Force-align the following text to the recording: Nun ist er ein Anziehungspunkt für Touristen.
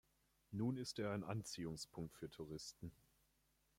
Nun 0.49 0.77
ist 0.77 0.97
er 0.97 1.11
ein 1.11 1.23
Anziehungspunkt 1.23 2.15
für 2.17 2.27
Touristen. 2.27 2.91